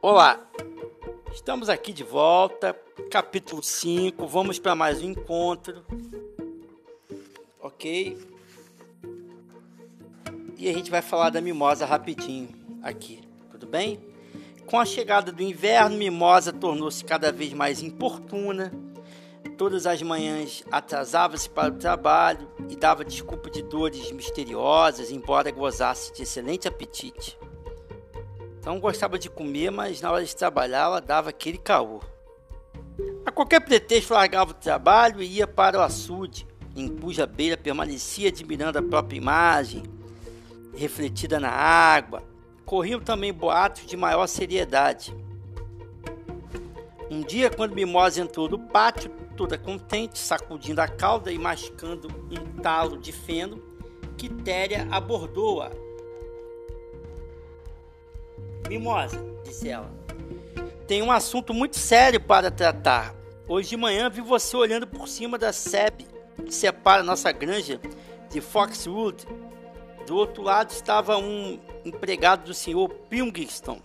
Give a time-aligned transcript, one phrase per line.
[0.00, 0.38] Olá,
[1.32, 2.72] estamos aqui de volta,
[3.10, 4.28] capítulo 5.
[4.28, 5.84] Vamos para mais um encontro,
[7.60, 8.16] ok?
[10.56, 12.48] E a gente vai falar da mimosa rapidinho
[12.80, 13.98] aqui, tudo bem?
[14.66, 18.72] Com a chegada do inverno, mimosa tornou-se cada vez mais importuna.
[19.56, 26.12] Todas as manhãs atrasava-se para o trabalho e dava desculpa de dores misteriosas, embora gozasse
[26.12, 27.36] de excelente apetite.
[28.64, 32.00] Não gostava de comer, mas na hora de trabalhar ela dava aquele caô.
[33.24, 36.46] A qualquer pretexto largava o trabalho e ia para o açude.
[36.74, 39.82] Em cuja beira permanecia admirando a própria imagem,
[40.76, 42.22] refletida na água.
[42.64, 45.14] Corriam também boatos de maior seriedade.
[47.10, 52.60] Um dia, quando Mimosa entrou no pátio, toda contente, sacudindo a cauda e mascando um
[52.60, 53.62] talo de feno,
[54.16, 55.70] Quitéria abordou-a
[58.68, 59.90] Mimosa, disse ela,
[60.86, 63.14] tem um assunto muito sério para tratar.
[63.48, 66.06] Hoje de manhã vi você olhando por cima da sebe
[66.44, 67.80] que separa nossa granja
[68.30, 69.26] de Foxwood.
[70.06, 73.80] Do outro lado estava um empregado do senhor Pilgrimston.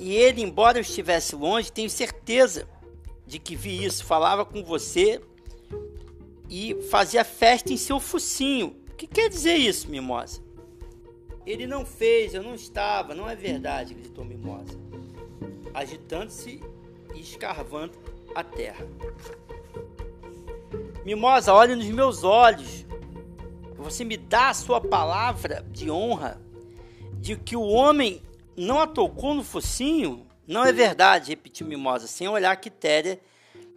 [0.00, 2.66] E ele, embora eu estivesse longe, tenho certeza
[3.26, 4.04] de que vi isso.
[4.04, 5.20] Falava com você
[6.48, 8.76] e fazia festa em seu focinho.
[8.90, 10.45] O que quer dizer isso, Mimosa?
[11.46, 14.76] Ele não fez, eu não estava, não é verdade, gritou Mimosa,
[15.72, 16.60] agitando-se
[17.14, 17.96] e escarvando
[18.34, 18.84] a terra.
[21.04, 22.84] Mimosa, olhe nos meus olhos.
[23.76, 26.40] Você me dá a sua palavra de honra
[27.20, 28.20] de que o homem
[28.56, 30.26] não a tocou no focinho?
[30.48, 33.20] Não é verdade, repetiu Mimosa, sem olhar Quitéria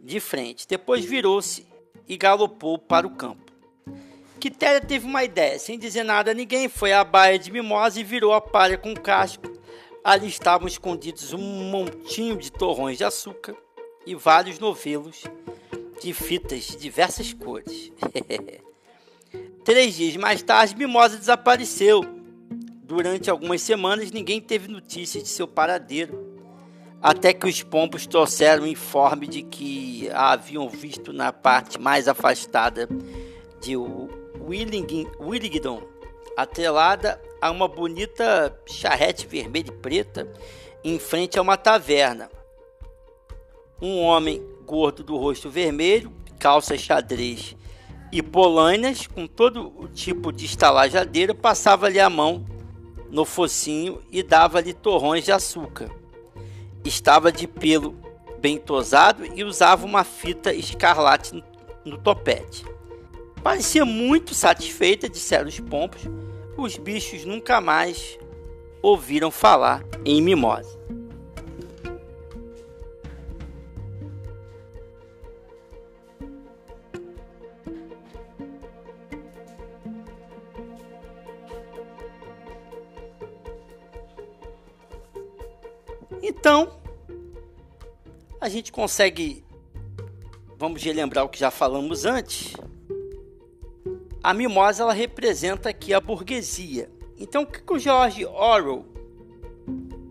[0.00, 0.68] de frente.
[0.68, 1.66] Depois virou-se
[2.08, 3.45] e galopou para o campo.
[4.46, 8.04] Quitéria teve uma ideia, sem dizer nada a ninguém, foi à baia de mimosa e
[8.04, 9.50] virou a palha com casco.
[10.04, 13.56] Ali estavam escondidos um montinho de torrões de açúcar
[14.06, 15.24] e vários novelos
[16.00, 17.90] de fitas de diversas cores.
[19.64, 22.04] Três dias mais tarde, Mimosa desapareceu.
[22.84, 26.38] Durante algumas semanas, ninguém teve notícia de seu paradeiro,
[27.02, 32.06] até que os pombos trouxeram o informe de que a haviam visto na parte mais
[32.06, 32.88] afastada
[33.60, 33.76] de
[34.46, 35.82] Willingdon,
[36.36, 40.32] atrelada a uma bonita charrete vermelha e preta
[40.84, 42.30] em frente a uma taverna.
[43.80, 47.56] Um homem gordo do rosto vermelho, calças xadrez
[48.12, 52.44] e polainas com todo o tipo de estalajadeira passava-lhe a mão
[53.10, 55.90] no focinho e dava-lhe torrões de açúcar.
[56.84, 57.96] Estava de pelo
[58.38, 61.42] bem tosado e usava uma fita escarlate
[61.84, 62.64] no topete.
[63.46, 66.02] Parecia muito satisfeita, disseram os pompos.
[66.56, 68.18] Os bichos nunca mais
[68.82, 70.76] ouviram falar em mimosa.
[86.20, 86.80] Então,
[88.40, 89.44] a gente consegue,
[90.58, 92.52] vamos relembrar o que já falamos antes,
[94.26, 96.90] a mimosa ela representa aqui a burguesia.
[97.16, 98.84] Então, o que, o George Orwell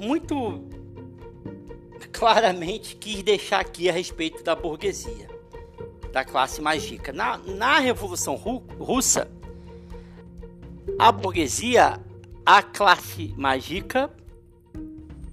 [0.00, 0.64] muito
[2.10, 5.28] claramente quis deixar aqui a respeito da burguesia,
[6.12, 7.12] da classe mais rica?
[7.12, 9.30] Na, na Revolução Ru Russa,
[10.98, 12.04] a burguesia,
[12.44, 14.10] a classe mais rica,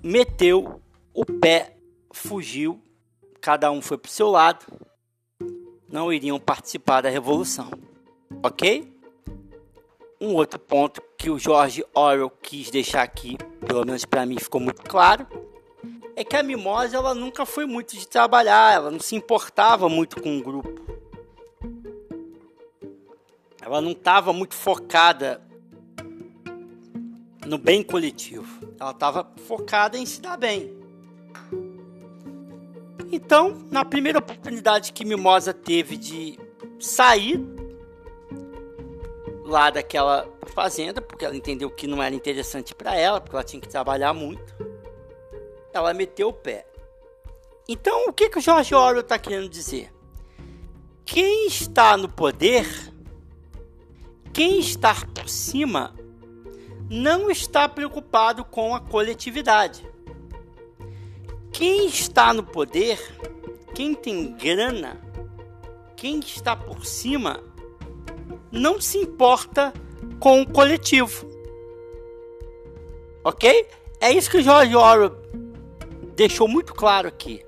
[0.00, 0.80] meteu
[1.12, 1.76] o pé,
[2.12, 2.80] fugiu,
[3.40, 4.64] cada um foi para o seu lado,
[5.88, 7.89] não iriam participar da revolução.
[8.42, 8.92] Ok?
[10.20, 13.36] Um outro ponto que o George Orwell quis deixar aqui,
[13.66, 15.26] pelo menos para mim ficou muito claro,
[16.16, 20.20] é que a mimosa ela nunca foi muito de trabalhar, ela não se importava muito
[20.20, 20.80] com o grupo.
[23.62, 25.40] Ela não estava muito focada
[27.46, 28.66] no bem coletivo.
[28.78, 30.76] Ela estava focada em se dar bem.
[33.12, 36.38] Então, na primeira oportunidade que Mimosa teve de
[36.78, 37.44] sair
[39.50, 43.60] lá daquela fazenda, porque ela entendeu que não era interessante para ela, porque ela tinha
[43.60, 44.54] que trabalhar muito.
[45.72, 46.66] Ela meteu o pé.
[47.68, 49.92] Então, o que, que o George Orwell está querendo dizer?
[51.04, 52.66] Quem está no poder,
[54.32, 55.94] quem está por cima,
[56.88, 59.88] não está preocupado com a coletividade.
[61.52, 62.98] Quem está no poder,
[63.74, 65.00] quem tem grana,
[65.96, 67.42] quem está por cima,
[68.50, 69.72] não se importa
[70.18, 71.28] com o coletivo.
[73.22, 73.66] Ok?
[74.00, 75.16] É isso que o George Orwell
[76.14, 77.44] deixou muito claro aqui.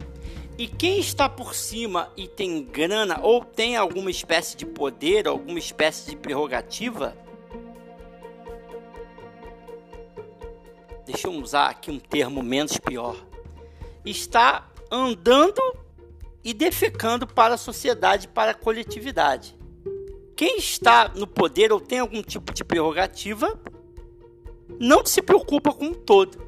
[0.58, 5.58] E quem está por cima e tem grana ou tem alguma espécie de poder, alguma
[5.58, 7.16] espécie de prerrogativa,
[11.06, 13.16] deixa eu usar aqui um termo menos pior,
[14.04, 15.60] está andando
[16.44, 19.56] e defecando para a sociedade, para a coletividade.
[20.36, 23.58] Quem está no poder ou tem algum tipo de prerrogativa
[24.78, 26.38] não se preocupa com o todo.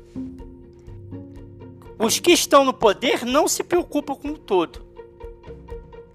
[1.98, 4.84] Os que estão no poder não se preocupam com o todo.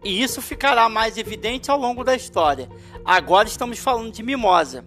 [0.03, 2.69] E isso ficará mais evidente ao longo da história.
[3.03, 4.85] Agora estamos falando de Mimosa.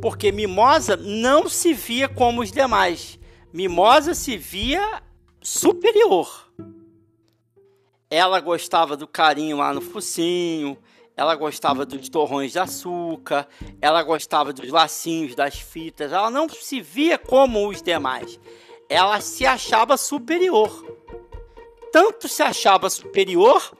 [0.00, 3.18] Porque Mimosa não se via como os demais.
[3.52, 5.02] Mimosa se via
[5.40, 6.50] superior.
[8.10, 10.78] Ela gostava do carinho lá no focinho,
[11.16, 13.46] ela gostava dos torrões de açúcar,
[13.80, 18.38] ela gostava dos lacinhos, das fitas, ela não se via como os demais.
[18.88, 20.84] Ela se achava superior.
[21.92, 23.72] Tanto se achava superior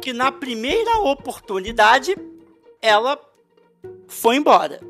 [0.00, 2.16] que na primeira oportunidade
[2.80, 3.20] ela
[4.06, 4.80] foi embora.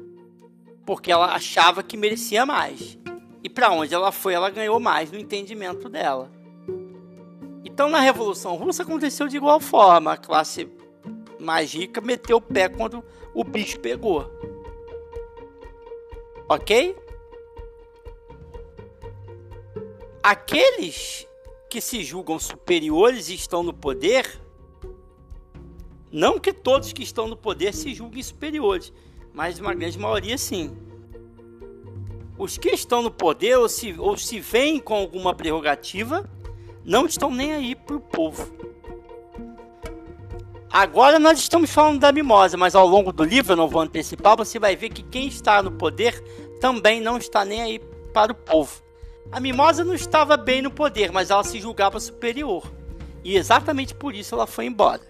[0.85, 2.99] Porque ela achava que merecia mais.
[3.43, 6.31] E para onde ela foi, ela ganhou mais no entendimento dela.
[7.65, 10.13] Então na Revolução Russa aconteceu de igual forma.
[10.13, 10.69] A classe
[11.47, 14.29] mais rica meteu o pé quando o bicho pegou.
[16.49, 16.97] Ok?
[20.23, 21.27] Aqueles
[21.71, 24.41] que se julgam superiores e estão no poder,
[26.11, 28.93] não que todos que estão no poder se julguem superiores,
[29.33, 30.77] mas uma grande maioria sim.
[32.37, 36.29] Os que estão no poder ou se, ou se veem com alguma prerrogativa,
[36.85, 38.56] não estão nem aí para o povo.
[40.79, 44.37] Agora nós estamos falando da mimosa, mas ao longo do livro, eu não vou antecipar,
[44.37, 46.23] você vai ver que quem está no poder
[46.61, 47.79] também não está nem aí
[48.13, 48.83] para o povo.
[49.33, 52.71] A mimosa não estava bem no poder, mas ela se julgava superior.
[53.25, 55.01] E exatamente por isso ela foi embora.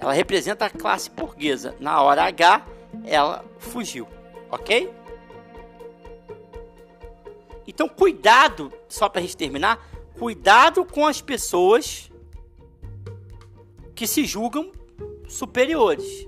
[0.00, 1.74] Ela representa a classe burguesa.
[1.78, 2.66] Na hora H,
[3.04, 4.08] ela fugiu.
[4.50, 4.90] Ok?
[7.66, 9.86] Então, cuidado, só para a gente terminar,
[10.18, 12.10] cuidado com as pessoas
[13.94, 14.72] que se julgam
[15.28, 16.26] superiores.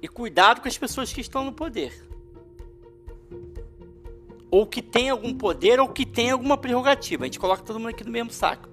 [0.00, 2.06] E cuidado com as pessoas que estão no poder.
[4.50, 7.24] Ou que tem algum poder ou que tem alguma prerrogativa.
[7.24, 8.68] A gente coloca todo mundo aqui no mesmo saco.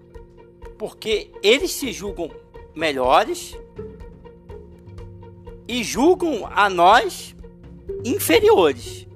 [0.78, 2.30] Porque eles se julgam
[2.76, 3.58] melhores
[5.68, 7.36] e julgam a nós
[8.04, 9.08] inferiores.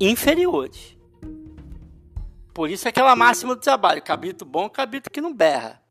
[0.00, 0.96] Inferiores.
[2.54, 5.82] Por isso aquela máxima do trabalho: cabrito bom, cabrito que não berra.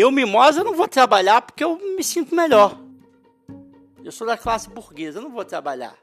[0.00, 2.78] Eu, mimosa, não vou trabalhar porque eu me sinto melhor.
[4.04, 5.98] Eu sou da classe burguesa, eu não vou trabalhar.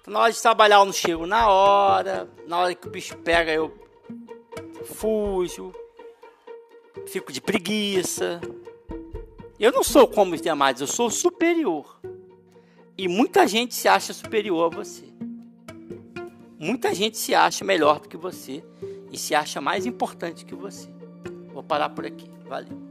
[0.00, 2.28] Então, na hora de trabalhar, eu não chego na hora.
[2.48, 3.72] Na hora que o bicho pega, eu
[4.86, 5.72] fujo.
[7.06, 8.40] Fico de preguiça.
[9.56, 12.00] Eu não sou como os demais, eu sou superior.
[12.98, 15.04] E muita gente se acha superior a você.
[16.58, 18.64] Muita gente se acha melhor do que você
[19.12, 20.88] e se acha mais importante que você.
[21.52, 22.28] Vou parar por aqui.
[22.48, 22.85] Valeu.